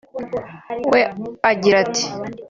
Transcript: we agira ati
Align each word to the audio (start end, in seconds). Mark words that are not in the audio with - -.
we 0.91 0.99
agira 1.51 1.77
ati 1.85 2.05